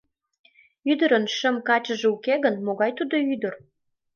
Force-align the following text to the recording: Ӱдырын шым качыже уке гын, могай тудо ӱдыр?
Ӱдырын 0.91 1.25
шым 1.37 1.55
качыже 1.67 2.07
уке 2.15 2.35
гын, 2.43 2.55
могай 2.65 2.91
тудо 2.99 3.15
ӱдыр? 3.33 3.53